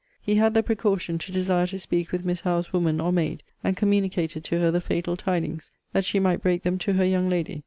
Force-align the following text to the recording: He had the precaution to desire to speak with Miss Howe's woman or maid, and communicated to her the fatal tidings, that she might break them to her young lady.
He 0.19 0.33
had 0.33 0.55
the 0.55 0.63
precaution 0.63 1.19
to 1.19 1.31
desire 1.31 1.67
to 1.67 1.77
speak 1.77 2.11
with 2.11 2.25
Miss 2.25 2.41
Howe's 2.41 2.73
woman 2.73 2.99
or 2.99 3.11
maid, 3.11 3.43
and 3.63 3.77
communicated 3.77 4.43
to 4.45 4.57
her 4.57 4.71
the 4.71 4.81
fatal 4.81 5.15
tidings, 5.15 5.69
that 5.93 6.05
she 6.05 6.19
might 6.19 6.41
break 6.41 6.63
them 6.63 6.79
to 6.79 6.93
her 6.93 7.05
young 7.05 7.29
lady. 7.29 7.59